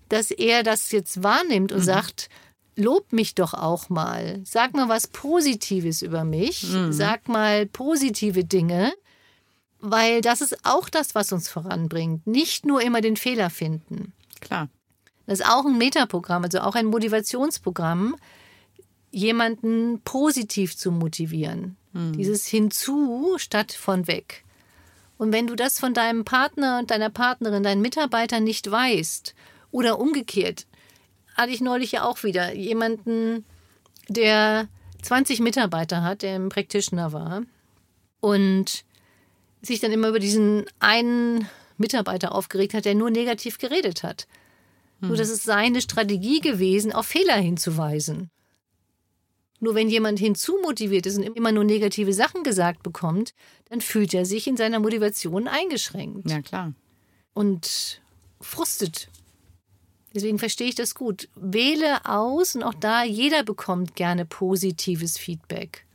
dass 0.08 0.32
er 0.32 0.64
das 0.64 0.90
jetzt 0.90 1.22
wahrnimmt 1.22 1.70
und 1.70 1.78
mhm. 1.78 1.84
sagt, 1.84 2.28
lob 2.74 3.12
mich 3.12 3.36
doch 3.36 3.54
auch 3.54 3.90
mal. 3.90 4.40
Sag 4.44 4.74
mal 4.74 4.88
was 4.88 5.06
Positives 5.06 6.02
über 6.02 6.24
mich. 6.24 6.64
Mhm. 6.64 6.92
Sag 6.92 7.28
mal 7.28 7.66
positive 7.66 8.44
Dinge. 8.44 8.92
Weil 9.78 10.20
das 10.20 10.40
ist 10.40 10.64
auch 10.64 10.88
das, 10.88 11.14
was 11.14 11.30
uns 11.30 11.48
voranbringt. 11.48 12.26
Nicht 12.26 12.66
nur 12.66 12.82
immer 12.82 13.00
den 13.02 13.16
Fehler 13.16 13.50
finden. 13.50 14.12
Klar. 14.40 14.68
Das 15.26 15.38
ist 15.38 15.46
auch 15.46 15.64
ein 15.64 15.78
Metaprogramm, 15.78 16.42
also 16.42 16.58
auch 16.60 16.74
ein 16.74 16.86
Motivationsprogramm, 16.86 18.16
jemanden 19.12 20.00
positiv 20.02 20.76
zu 20.76 20.90
motivieren. 20.90 21.76
Mhm. 21.92 22.14
Dieses 22.14 22.46
hinzu 22.46 23.36
statt 23.36 23.72
von 23.72 24.08
weg. 24.08 24.44
Und 25.18 25.32
wenn 25.32 25.46
du 25.46 25.54
das 25.54 25.78
von 25.78 25.94
deinem 25.94 26.24
Partner 26.24 26.80
und 26.80 26.90
deiner 26.90 27.10
Partnerin, 27.10 27.62
deinen 27.62 27.82
Mitarbeitern 27.82 28.42
nicht 28.42 28.68
weißt 28.68 29.34
oder 29.70 30.00
umgekehrt, 30.00 30.66
hatte 31.36 31.52
ich 31.52 31.60
neulich 31.60 31.92
ja 31.92 32.04
auch 32.04 32.24
wieder 32.24 32.52
jemanden, 32.54 33.44
der 34.08 34.68
20 35.02 35.40
Mitarbeiter 35.40 36.02
hat, 36.02 36.22
der 36.22 36.36
im 36.36 36.48
Practitioner 36.48 37.12
war 37.12 37.42
und 38.20 38.84
sich 39.62 39.80
dann 39.80 39.92
immer 39.92 40.08
über 40.08 40.18
diesen 40.18 40.64
einen 40.80 41.46
Mitarbeiter 41.76 42.34
aufgeregt 42.34 42.74
hat, 42.74 42.84
der 42.84 42.94
nur 42.94 43.10
negativ 43.10 43.58
geredet 43.58 44.02
hat. 44.02 44.26
Hm. 45.00 45.08
Nur 45.08 45.16
das 45.16 45.28
ist 45.28 45.44
seine 45.44 45.80
Strategie 45.80 46.40
gewesen, 46.40 46.92
auf 46.92 47.06
Fehler 47.06 47.36
hinzuweisen. 47.36 48.28
Nur 49.62 49.76
wenn 49.76 49.88
jemand 49.88 50.18
hinzumotiviert 50.18 51.06
ist 51.06 51.18
und 51.18 51.22
immer 51.22 51.52
nur 51.52 51.62
negative 51.62 52.12
Sachen 52.12 52.42
gesagt 52.42 52.82
bekommt, 52.82 53.32
dann 53.68 53.80
fühlt 53.80 54.12
er 54.12 54.26
sich 54.26 54.48
in 54.48 54.56
seiner 54.56 54.80
Motivation 54.80 55.46
eingeschränkt. 55.46 56.28
Ja, 56.28 56.42
klar. 56.42 56.72
Und 57.32 58.02
frustet. 58.40 59.08
Deswegen 60.12 60.40
verstehe 60.40 60.66
ich 60.66 60.74
das 60.74 60.96
gut. 60.96 61.28
Wähle 61.36 62.04
aus 62.06 62.56
und 62.56 62.64
auch 62.64 62.74
da, 62.74 63.04
jeder 63.04 63.44
bekommt 63.44 63.94
gerne 63.94 64.24
positives 64.24 65.16
Feedback. 65.16 65.86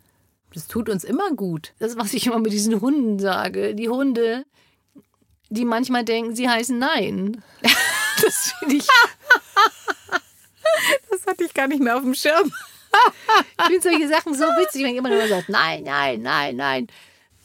Das 0.54 0.68
tut 0.68 0.88
uns 0.88 1.04
immer 1.04 1.32
gut. 1.32 1.74
Das, 1.78 1.92
ist, 1.92 1.98
was 1.98 2.14
ich 2.14 2.26
immer 2.26 2.40
mit 2.40 2.54
diesen 2.54 2.80
Hunden 2.80 3.20
sage. 3.20 3.76
Die 3.76 3.90
Hunde, 3.90 4.46
die 5.50 5.66
manchmal 5.66 6.06
denken, 6.06 6.38
sie 6.38 6.48
heißen 6.48 6.80
Nein. 6.80 7.44
Das 8.22 8.54
finde 8.60 8.78
ich. 8.78 8.88
Das 11.12 11.26
hatte 11.26 11.44
ich 11.44 11.54
gar 11.54 11.68
nicht 11.68 11.82
mehr 11.82 11.98
auf 11.98 12.04
dem 12.04 12.14
Schirm. 12.14 12.52
Ich 13.60 13.66
finde 13.66 13.82
solche 13.82 14.08
Sachen 14.08 14.34
so 14.34 14.44
witzig, 14.44 14.84
wenn 14.84 14.94
jemand 14.94 15.14
immer 15.14 15.28
sagt, 15.28 15.50
nein, 15.50 15.84
nein, 15.84 16.22
nein, 16.22 16.56
nein. 16.56 16.88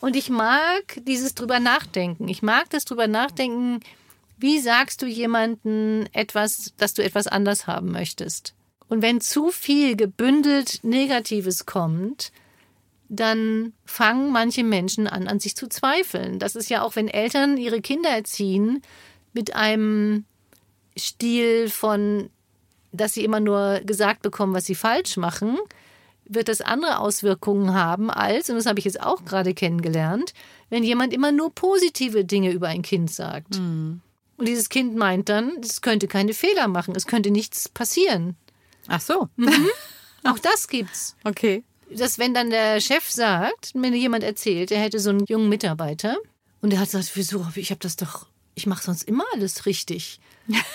Und 0.01 0.17
ich 0.17 0.31
mag 0.31 1.01
dieses 1.07 1.35
drüber 1.35 1.61
nachdenken. 1.61 2.29
Ich 2.29 2.43
mag 2.43 2.71
das 2.71 2.85
drüber 2.85 3.07
nachdenken, 3.07 3.81
wie 4.39 4.59
sagst 4.59 5.01
du 5.03 5.07
jemandem 5.07 6.07
etwas, 6.13 6.73
dass 6.77 6.95
du 6.95 7.05
etwas 7.05 7.29
anders 7.29 7.67
haben 7.67 7.93
möchtest? 7.93 8.55
Und 8.89 9.01
wenn 9.01 9.21
zu 9.21 9.51
viel 9.51 9.97
gebündelt 9.97 10.81
Negatives 10.83 11.65
kommt, 11.65 12.33
dann 13.09 13.73
fangen 13.85 14.33
manche 14.33 14.65
Menschen 14.65 15.07
an, 15.07 15.29
an 15.29 15.39
sich 15.39 15.55
zu 15.55 15.69
zweifeln. 15.69 16.39
Das 16.39 16.57
ist 16.57 16.71
ja 16.71 16.83
auch, 16.83 16.97
wenn 16.97 17.09
Eltern 17.09 17.57
ihre 17.57 17.81
Kinder 17.81 18.11
erziehen 18.11 18.83
mit 19.33 19.55
einem 19.55 20.25
Stil 20.99 21.69
von, 21.69 22.31
dass 22.93 23.15
sie 23.15 23.25
immer 23.25 23.41
nur 23.41 23.81
gesagt 23.85 24.23
bekommen, 24.23 24.55
was 24.55 24.67
sie 24.67 24.75
falsch 24.75 25.17
machen, 25.17 25.59
wird 26.25 26.49
das 26.49 26.61
andere 26.61 26.99
Auswirkungen 26.99 27.75
haben 27.75 28.11
als, 28.11 28.49
und 28.49 28.57
das 28.57 28.67
habe 28.67 28.79
ich 28.79 28.85
jetzt 28.85 29.03
auch 29.03 29.25
gerade 29.25 29.55
kennengelernt, 29.55 30.35
wenn 30.71 30.85
jemand 30.85 31.13
immer 31.13 31.33
nur 31.33 31.53
positive 31.55 32.25
Dinge 32.25 32.53
über 32.53 32.69
ein 32.69 32.83
Kind 32.83 33.11
sagt. 33.11 33.59
Mhm. 33.59 34.01
Und 34.37 34.49
dieses 34.49 34.69
Kind 34.69 34.97
meint 34.97 35.29
dann, 35.29 35.59
es 35.63 35.83
könnte 35.83 36.09
keine 36.09 36.35
Fehler 36.35 36.69
machen, 36.69 36.95
es 36.97 37.07
könnte 37.07 37.31
nichts 37.31 37.69
passieren. 37.69 38.37
Ach 38.89 39.01
so. 39.01 39.29
Mhm. 39.37 39.69
Auch 40.25 40.39
das 40.39 40.69
gibt's. 40.69 41.17
Okay. 41.25 41.65
Dass 41.91 42.19
wenn 42.19 42.33
dann 42.33 42.51
der 42.51 42.81
Chef 42.81 43.11
sagt, 43.11 43.73
wenn 43.75 43.93
jemand 43.93 44.25
erzählt, 44.25 44.71
er 44.71 44.81
hätte 44.81 44.99
so 44.99 45.11
einen 45.11 45.27
jungen 45.27 45.49
Mitarbeiter 45.49 46.17
und 46.63 46.71
der 46.71 46.79
hat 46.79 46.91
gesagt, 46.91 47.11
wieso, 47.15 47.47
ich 47.57 47.71
habe 47.71 47.81
das 47.81 47.97
doch, 47.97 48.27
ich 48.55 48.67
mache 48.67 48.85
sonst 48.85 49.03
immer 49.03 49.25
alles 49.35 49.67
richtig. 49.67 50.21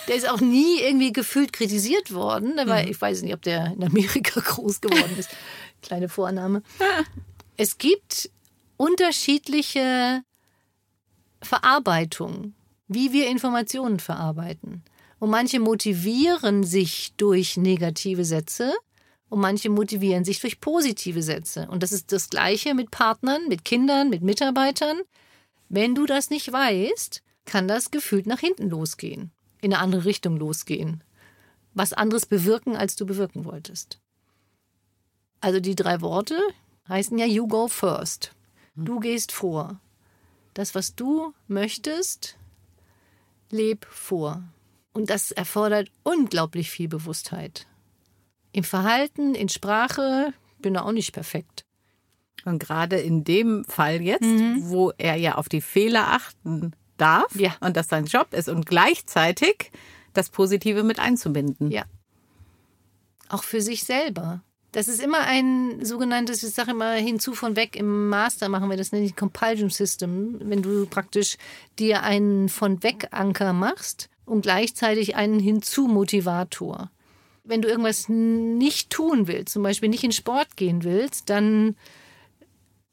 Der 0.06 0.16
ist 0.16 0.28
auch 0.28 0.40
nie 0.40 0.80
irgendwie 0.80 1.12
gefühlt 1.12 1.52
kritisiert 1.52 2.12
worden. 2.12 2.56
Der 2.56 2.66
war, 2.66 2.82
mhm. 2.82 2.88
Ich 2.88 3.00
weiß 3.00 3.22
nicht, 3.22 3.34
ob 3.34 3.42
der 3.42 3.72
in 3.72 3.84
Amerika 3.84 4.40
groß 4.44 4.80
geworden 4.80 5.16
ist. 5.18 5.30
Kleine 5.82 6.08
Vorname. 6.08 6.62
Es 7.60 7.76
gibt 7.76 8.30
unterschiedliche 8.76 10.22
Verarbeitungen, 11.42 12.54
wie 12.86 13.12
wir 13.12 13.26
Informationen 13.26 13.98
verarbeiten. 13.98 14.84
Und 15.18 15.30
manche 15.30 15.58
motivieren 15.58 16.62
sich 16.62 17.14
durch 17.16 17.56
negative 17.56 18.24
Sätze 18.24 18.72
und 19.28 19.40
manche 19.40 19.70
motivieren 19.70 20.24
sich 20.24 20.38
durch 20.38 20.60
positive 20.60 21.20
Sätze. 21.20 21.66
Und 21.68 21.82
das 21.82 21.90
ist 21.90 22.12
das 22.12 22.30
Gleiche 22.30 22.74
mit 22.74 22.92
Partnern, 22.92 23.48
mit 23.48 23.64
Kindern, 23.64 24.08
mit 24.08 24.22
Mitarbeitern. 24.22 25.00
Wenn 25.68 25.96
du 25.96 26.06
das 26.06 26.30
nicht 26.30 26.52
weißt, 26.52 27.24
kann 27.44 27.66
das 27.66 27.90
gefühlt 27.90 28.26
nach 28.26 28.38
hinten 28.38 28.70
losgehen 28.70 29.32
in 29.60 29.72
eine 29.72 29.82
andere 29.82 30.04
Richtung 30.04 30.36
losgehen. 30.36 31.02
Was 31.74 31.92
anderes 31.92 32.26
bewirken, 32.26 32.76
als 32.76 32.96
du 32.96 33.06
bewirken 33.06 33.44
wolltest. 33.44 34.00
Also 35.40 35.60
die 35.60 35.74
drei 35.74 36.00
Worte 36.00 36.38
heißen 36.88 37.18
ja 37.18 37.26
You 37.26 37.46
go 37.46 37.68
first. 37.68 38.32
Du 38.74 39.00
gehst 39.00 39.32
vor. 39.32 39.80
Das, 40.54 40.74
was 40.74 40.94
du 40.94 41.34
möchtest, 41.46 42.36
leb 43.50 43.86
vor. 43.86 44.42
Und 44.92 45.10
das 45.10 45.30
erfordert 45.30 45.90
unglaublich 46.02 46.70
viel 46.70 46.88
Bewusstheit. 46.88 47.66
Im 48.52 48.64
Verhalten, 48.64 49.34
in 49.34 49.48
Sprache 49.48 50.32
bin 50.58 50.74
er 50.74 50.84
auch 50.84 50.92
nicht 50.92 51.12
perfekt. 51.12 51.64
Und 52.44 52.58
gerade 52.58 52.96
in 52.96 53.24
dem 53.24 53.64
Fall 53.64 54.00
jetzt, 54.00 54.22
mhm. 54.22 54.68
wo 54.68 54.92
er 54.96 55.16
ja 55.16 55.34
auf 55.36 55.48
die 55.48 55.60
Fehler 55.60 56.08
achten 56.08 56.72
darf 56.98 57.34
ja. 57.34 57.54
und 57.60 57.76
das 57.76 57.88
sein 57.88 58.04
Job 58.04 58.32
ist 58.32 58.48
und 58.48 58.66
gleichzeitig 58.66 59.70
das 60.12 60.28
Positive 60.28 60.82
mit 60.82 60.98
einzubinden. 60.98 61.70
Ja. 61.70 61.84
Auch 63.28 63.44
für 63.44 63.60
sich 63.60 63.84
selber. 63.84 64.42
Das 64.72 64.86
ist 64.86 65.00
immer 65.00 65.20
ein 65.20 65.84
sogenanntes, 65.84 66.42
ich 66.42 66.54
sage 66.54 66.72
immer 66.72 66.92
hinzu 66.92 67.34
von 67.34 67.56
weg, 67.56 67.74
im 67.74 68.08
Master 68.08 68.48
machen 68.50 68.68
wir 68.68 68.76
das, 68.76 68.92
nenne 68.92 69.06
ich 69.06 69.16
Compulsion 69.16 69.70
System, 69.70 70.38
wenn 70.40 70.62
du 70.62 70.86
praktisch 70.86 71.38
dir 71.78 72.02
einen 72.02 72.48
von 72.50 72.82
weg 72.82 73.08
Anker 73.10 73.54
machst 73.54 74.10
und 74.26 74.42
gleichzeitig 74.42 75.16
einen 75.16 75.40
hinzu 75.40 75.86
Motivator. 75.86 76.90
Wenn 77.44 77.62
du 77.62 77.68
irgendwas 77.68 78.10
nicht 78.10 78.90
tun 78.90 79.26
willst, 79.26 79.54
zum 79.54 79.62
Beispiel 79.62 79.88
nicht 79.88 80.04
in 80.04 80.12
Sport 80.12 80.56
gehen 80.56 80.84
willst, 80.84 81.30
dann 81.30 81.76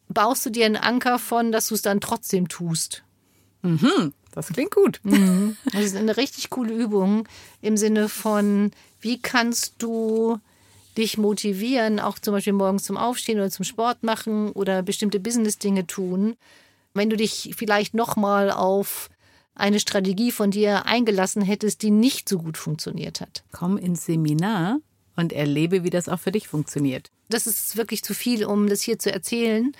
baust 0.07 0.45
du 0.45 0.49
dir 0.49 0.65
einen 0.65 0.77
Anker 0.77 1.19
von, 1.19 1.51
dass 1.51 1.67
du 1.67 1.75
es 1.75 1.81
dann 1.81 1.99
trotzdem 1.99 2.47
tust. 2.47 3.04
Mhm, 3.65 4.13
das 4.31 4.47
klingt 4.49 4.73
gut. 4.73 4.99
Mhm. 5.03 5.57
Das 5.71 5.83
ist 5.83 5.95
eine 5.95 6.17
richtig 6.17 6.49
coole 6.49 6.73
Übung 6.73 7.27
im 7.61 7.77
Sinne 7.77 8.09
von, 8.09 8.71
wie 9.01 9.19
kannst 9.19 9.75
du 9.79 10.39
dich 10.97 11.17
motivieren, 11.17 11.99
auch 11.99 12.19
zum 12.19 12.33
Beispiel 12.33 12.53
morgens 12.53 12.83
zum 12.83 12.97
Aufstehen 12.97 13.39
oder 13.39 13.51
zum 13.51 13.65
Sport 13.65 14.03
machen 14.03 14.51
oder 14.51 14.81
bestimmte 14.81 15.19
Business-Dinge 15.19 15.87
tun, 15.87 16.37
wenn 16.93 17.09
du 17.09 17.17
dich 17.17 17.53
vielleicht 17.57 17.93
nochmal 17.93 18.51
auf 18.51 19.09
eine 19.55 19.79
Strategie 19.79 20.31
von 20.31 20.51
dir 20.51 20.85
eingelassen 20.85 21.41
hättest, 21.41 21.81
die 21.81 21.91
nicht 21.91 22.29
so 22.29 22.39
gut 22.39 22.57
funktioniert 22.57 23.21
hat. 23.21 23.43
Komm 23.51 23.77
ins 23.77 24.05
Seminar 24.05 24.79
und 25.15 25.33
erlebe, 25.33 25.83
wie 25.83 25.89
das 25.89 26.09
auch 26.09 26.19
für 26.19 26.31
dich 26.31 26.47
funktioniert. 26.47 27.09
Das 27.29 27.47
ist 27.47 27.77
wirklich 27.77 28.03
zu 28.03 28.13
viel, 28.13 28.45
um 28.45 28.67
das 28.67 28.81
hier 28.81 28.99
zu 28.99 29.11
erzählen. 29.11 29.71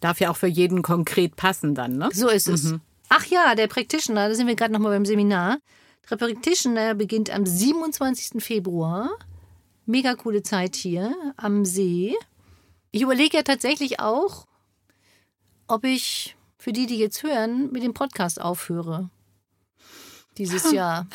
Darf 0.00 0.20
ja 0.20 0.30
auch 0.30 0.36
für 0.36 0.46
jeden 0.46 0.82
konkret 0.82 1.36
passen 1.36 1.74
dann, 1.74 1.96
ne? 1.96 2.08
So 2.12 2.28
ist 2.28 2.48
es. 2.48 2.64
Mhm. 2.64 2.80
Ach 3.08 3.24
ja, 3.26 3.54
der 3.54 3.68
Practitioner, 3.68 4.28
da 4.28 4.34
sind 4.34 4.46
wir 4.46 4.54
gerade 4.54 4.72
noch 4.72 4.80
mal 4.80 4.90
beim 4.90 5.06
Seminar. 5.06 5.58
Der 6.10 6.16
Practitioner 6.16 6.94
beginnt 6.94 7.30
am 7.30 7.46
27. 7.46 8.42
Februar. 8.42 9.10
Mega 9.86 10.14
coole 10.14 10.42
Zeit 10.42 10.76
hier 10.76 11.14
am 11.36 11.64
See. 11.64 12.14
Ich 12.90 13.02
überlege 13.02 13.38
ja 13.38 13.42
tatsächlich 13.42 14.00
auch, 14.00 14.46
ob 15.66 15.84
ich 15.84 16.36
für 16.58 16.72
die, 16.72 16.86
die 16.86 16.98
jetzt 16.98 17.22
hören, 17.22 17.70
mit 17.72 17.82
dem 17.82 17.94
Podcast 17.94 18.40
aufhöre. 18.40 19.10
Dieses 20.36 20.72
Jahr. 20.72 21.06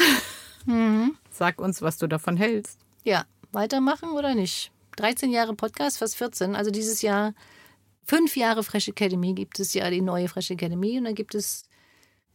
Mhm. 0.65 1.17
Sag 1.31 1.59
uns, 1.59 1.81
was 1.81 1.97
du 1.97 2.07
davon 2.07 2.37
hältst. 2.37 2.79
Ja, 3.03 3.25
weitermachen 3.51 4.11
oder 4.11 4.33
nicht? 4.35 4.71
13 4.95 5.31
Jahre 5.31 5.55
Podcast, 5.55 5.97
fast 5.97 6.15
14. 6.15 6.55
Also 6.55 6.71
dieses 6.71 7.01
Jahr 7.01 7.33
fünf 8.05 8.35
Jahre 8.35 8.63
Fresh 8.63 8.87
Academy 8.87 9.33
gibt 9.33 9.59
es 9.59 9.73
ja 9.73 9.89
die 9.89 10.01
neue 10.01 10.27
Fresh 10.27 10.51
Academy 10.51 10.97
und 10.97 11.05
dann 11.05 11.15
gibt 11.15 11.35
es 11.35 11.63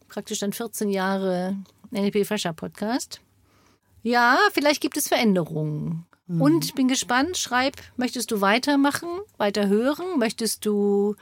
praktisch 0.09 0.39
dann 0.39 0.53
14 0.53 0.89
Jahre 0.89 1.57
NLP 1.91 2.25
Fresher 2.25 2.53
Podcast. 2.53 3.21
Ja, 4.03 4.37
vielleicht 4.53 4.81
gibt 4.81 4.97
es 4.97 5.07
Veränderungen. 5.07 6.05
Mhm. 6.27 6.41
Und 6.41 6.65
ich 6.65 6.73
bin 6.73 6.87
gespannt, 6.87 7.37
schreib, 7.37 7.75
möchtest 7.97 8.31
du 8.31 8.41
weitermachen, 8.41 9.09
weiter 9.37 9.67
hören? 9.67 10.19
Möchtest 10.19 10.65
du 10.65 11.15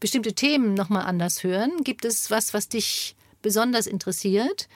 bestimmte 0.00 0.34
Themen 0.34 0.74
nochmal 0.74 1.06
anders 1.06 1.42
hören? 1.42 1.72
Gibt 1.82 2.04
es 2.04 2.30
was, 2.30 2.54
was 2.54 2.68
dich 2.68 3.16
besonders 3.42 3.86
interessiert? 3.86 4.68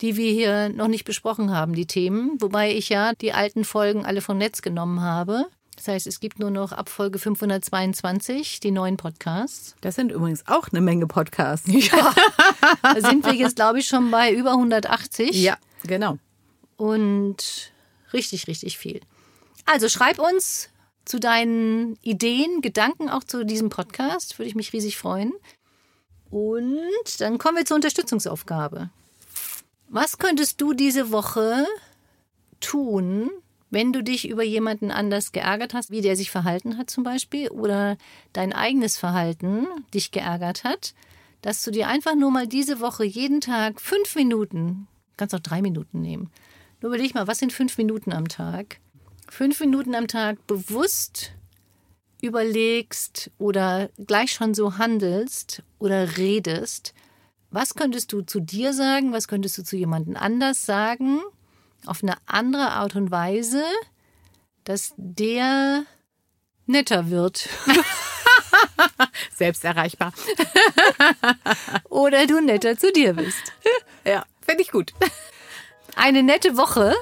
die 0.00 0.16
wir 0.16 0.32
hier 0.32 0.68
noch 0.70 0.88
nicht 0.88 1.04
besprochen 1.04 1.50
haben, 1.50 1.74
die 1.74 1.86
Themen. 1.86 2.40
Wobei 2.40 2.74
ich 2.74 2.88
ja 2.88 3.14
die 3.14 3.32
alten 3.32 3.64
Folgen 3.64 4.04
alle 4.04 4.20
vom 4.20 4.38
Netz 4.38 4.62
genommen 4.62 5.00
habe. 5.00 5.46
Das 5.76 5.88
heißt, 5.88 6.06
es 6.06 6.20
gibt 6.20 6.38
nur 6.38 6.50
noch 6.50 6.72
ab 6.72 6.88
Folge 6.88 7.18
522 7.18 8.60
die 8.60 8.70
neuen 8.70 8.96
Podcasts. 8.96 9.74
Das 9.80 9.96
sind 9.96 10.12
übrigens 10.12 10.46
auch 10.46 10.68
eine 10.68 10.80
Menge 10.80 11.06
Podcasts. 11.06 11.68
Ja, 11.72 12.14
da 12.82 13.00
sind 13.00 13.24
wir 13.24 13.34
jetzt, 13.34 13.56
glaube 13.56 13.80
ich, 13.80 13.86
schon 13.88 14.10
bei 14.10 14.32
über 14.32 14.52
180. 14.52 15.30
Ja, 15.42 15.58
genau. 15.82 16.18
Und 16.76 17.72
richtig, 18.12 18.46
richtig 18.46 18.78
viel. 18.78 19.00
Also 19.66 19.88
schreib 19.88 20.18
uns 20.18 20.70
zu 21.04 21.18
deinen 21.18 21.96
Ideen, 22.02 22.60
Gedanken 22.62 23.08
auch 23.08 23.24
zu 23.24 23.44
diesem 23.44 23.68
Podcast. 23.68 24.38
Würde 24.38 24.48
ich 24.48 24.54
mich 24.54 24.72
riesig 24.72 24.96
freuen. 24.96 25.32
Und 26.30 27.20
dann 27.20 27.38
kommen 27.38 27.58
wir 27.58 27.64
zur 27.64 27.76
Unterstützungsaufgabe. 27.76 28.90
Was 29.88 30.18
könntest 30.18 30.60
du 30.60 30.72
diese 30.72 31.12
Woche 31.12 31.66
tun, 32.60 33.30
wenn 33.74 33.92
du 33.92 34.02
dich 34.02 34.28
über 34.28 34.44
jemanden 34.44 34.90
anders 34.92 35.32
geärgert 35.32 35.74
hast, 35.74 35.90
wie 35.90 36.00
der 36.00 36.16
sich 36.16 36.30
verhalten 36.30 36.78
hat 36.78 36.88
zum 36.88 37.02
Beispiel, 37.02 37.50
oder 37.50 37.98
dein 38.32 38.52
eigenes 38.52 38.96
Verhalten 38.96 39.66
dich 39.92 40.12
geärgert 40.12 40.62
hat, 40.62 40.94
dass 41.42 41.62
du 41.62 41.72
dir 41.72 41.88
einfach 41.88 42.14
nur 42.14 42.30
mal 42.30 42.46
diese 42.46 42.78
Woche 42.80 43.04
jeden 43.04 43.40
Tag 43.40 43.80
fünf 43.80 44.14
Minuten, 44.14 44.86
kannst 45.16 45.34
auch 45.34 45.40
drei 45.40 45.60
Minuten 45.60 46.00
nehmen, 46.00 46.30
nur 46.80 46.90
überleg 46.94 47.14
mal, 47.14 47.26
was 47.26 47.38
sind 47.38 47.52
fünf 47.52 47.76
Minuten 47.76 48.12
am 48.12 48.28
Tag? 48.28 48.78
Fünf 49.28 49.58
Minuten 49.58 49.94
am 49.94 50.06
Tag 50.06 50.46
bewusst 50.46 51.32
überlegst 52.22 53.30
oder 53.38 53.90
gleich 54.06 54.32
schon 54.32 54.54
so 54.54 54.78
handelst 54.78 55.62
oder 55.78 56.16
redest, 56.16 56.94
was 57.50 57.74
könntest 57.74 58.12
du 58.12 58.22
zu 58.22 58.40
dir 58.40 58.72
sagen, 58.72 59.12
was 59.12 59.28
könntest 59.28 59.58
du 59.58 59.64
zu 59.64 59.76
jemandem 59.76 60.16
anders 60.16 60.64
sagen, 60.64 61.20
auf 61.86 62.02
eine 62.02 62.16
andere 62.26 62.72
Art 62.72 62.96
und 62.96 63.10
Weise, 63.10 63.64
dass 64.64 64.92
der 64.96 65.84
netter 66.66 67.10
wird. 67.10 67.48
Selbst 69.36 69.64
erreichbar. 69.64 70.12
Oder 71.88 72.26
du 72.26 72.40
netter 72.40 72.78
zu 72.78 72.92
dir 72.92 73.14
bist. 73.14 73.52
Ja, 74.06 74.26
finde 74.42 74.60
ich 74.60 74.70
gut. 74.70 74.92
Eine 75.96 76.22
nette 76.22 76.58
Woche. 76.58 76.94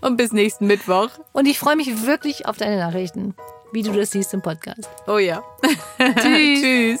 Und 0.00 0.16
bis 0.16 0.32
nächsten 0.32 0.66
Mittwoch. 0.66 1.10
Und 1.32 1.44
ich 1.44 1.58
freue 1.58 1.76
mich 1.76 2.06
wirklich 2.06 2.46
auf 2.46 2.56
deine 2.56 2.78
Nachrichten, 2.78 3.34
wie 3.72 3.82
du 3.82 3.92
das 3.92 4.12
siehst 4.12 4.32
im 4.32 4.40
Podcast. 4.40 4.88
Oh 5.06 5.18
ja. 5.18 5.42
Tschüss. 5.98 6.62
Tschüss. 6.62 7.00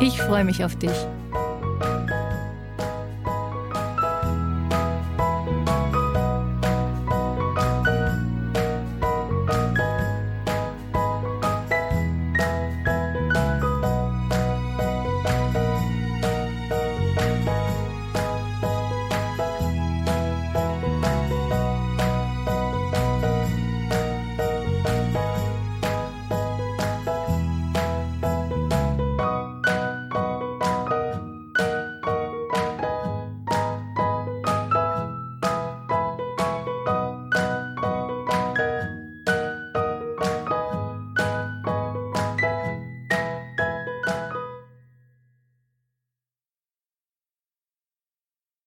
Ich 0.00 0.20
freue 0.22 0.44
mich 0.44 0.64
auf 0.64 0.76
dich. 0.76 0.92